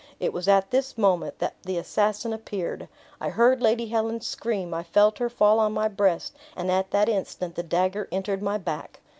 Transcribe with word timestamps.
It 0.19 0.33
was 0.33 0.47
at 0.47 0.71
this 0.71 0.97
moment 0.97 1.37
that 1.37 1.53
the 1.61 1.77
assassin 1.77 2.33
appeared. 2.33 2.87
I 3.19 3.29
heard 3.29 3.61
Lady 3.61 3.89
Helen 3.89 4.19
scream, 4.21 4.73
I 4.73 4.81
felt 4.81 5.19
her 5.19 5.29
fall 5.29 5.59
on 5.59 5.73
my 5.73 5.87
breast, 5.89 6.35
and 6.57 6.71
at 6.71 6.89
that 6.89 7.07
instant 7.07 7.53
the 7.53 7.61
dagger 7.61 8.07
entered 8.11 8.41
my 8.41 8.57
back. 8.57 8.99